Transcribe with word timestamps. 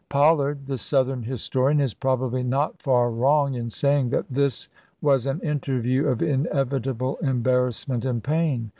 Pollard, 0.09 0.65
the 0.65 0.79
Southern 0.79 1.21
historian, 1.21 1.79
is 1.79 1.93
probably 1.93 2.41
not 2.41 2.81
far 2.81 3.11
wrong 3.11 3.53
in 3.53 3.69
saying 3.69 4.09
that 4.09 4.25
this" 4.31 4.67
was 5.03 5.27
an 5.27 5.39
interview 5.41 6.07
of 6.07 6.23
inevitable 6.23 7.17
embarrassment 7.17 8.03
and 8.03 8.23
pain. 8.23 8.69